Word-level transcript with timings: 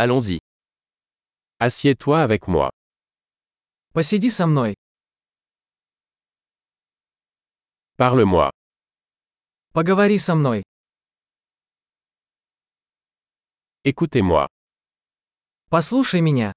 Allons-y. 0.00 0.38
Assieds-toi 1.58 2.22
avec 2.22 2.46
moi. 2.46 2.70
Посиди 3.92 4.30
со 4.30 4.46
мной. 4.46 4.76
Parle-moi. 7.96 8.52
Поговори 9.72 10.18
со 10.18 10.36
мной. 10.36 10.62
Écoutez-moi. 13.82 14.46
Послушай 15.68 16.20
меня. 16.20 16.52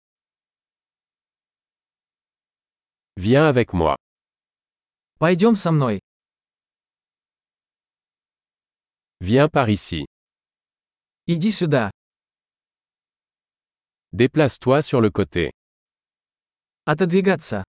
Viens 3.16 3.48
avec 3.50 3.74
moi. 3.74 3.98
Пойдем 5.18 5.56
со 5.56 5.72
мной. 5.72 6.00
Viens 9.20 9.50
par 9.50 9.68
ici. 9.70 10.06
Иди 11.26 11.50
сюда. 11.50 11.90
Déplace-toi 14.14 14.82
sur 14.82 15.00
le 15.00 15.10
côté. 15.10 15.52
Отодвигаться. 16.86 17.64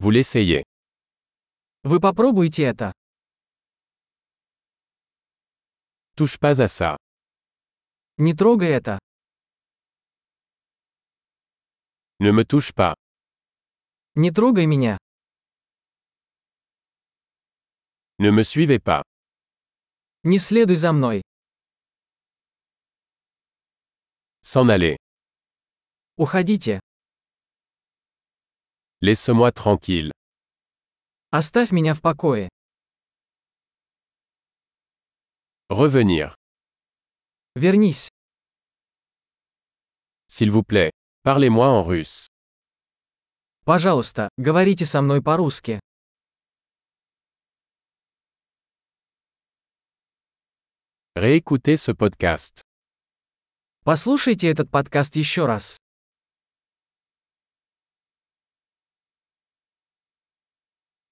Vous 0.00 0.10
l'essayez. 0.10 0.64
Вы 1.84 2.00
попробуйте 2.00 2.64
это. 2.64 2.92
Touche 6.16 6.38
pas 6.38 6.60
à 6.60 6.68
ça. 6.68 6.96
Не 8.18 8.34
трогай 8.34 8.70
это. 8.70 8.98
Ne 12.18 12.32
me 12.32 12.44
touche 12.44 12.72
pas. 12.72 12.94
Не 14.16 14.30
трогай 14.32 14.66
меня. 14.66 14.98
Ne 18.18 18.30
me 18.30 18.42
suivez 18.42 18.80
pas. 18.80 19.02
Не 20.24 20.38
следуй 20.38 20.76
за 20.76 20.92
мной. 20.92 21.22
S'en 24.45 24.69
aller. 24.69 24.97
Уходите. 26.17 26.79
Laisse-moi 29.01 29.51
tranquille. 29.51 30.11
Оставь 31.31 31.71
меня 31.71 31.93
в 31.93 32.01
покое. 32.01 32.49
Revenir. 35.69 36.35
Вернись. 37.55 38.09
S'il 40.27 40.51
vous 40.51 40.63
plaît. 40.63 40.91
Parlez-moi 41.23 41.67
en 41.67 41.83
russe. 41.83 42.27
Пожалуйста, 43.63 44.29
говорите 44.37 44.85
со 44.85 45.01
мной 45.01 45.21
по-русски. 45.21 45.79
Réécoutez 51.15 51.77
ce 51.77 51.91
podcast. 51.91 52.63
Послушайте 53.86 54.48
этот 54.48 54.68
подкаст 54.68 55.14
еще 55.14 55.46
раз. 55.46 55.78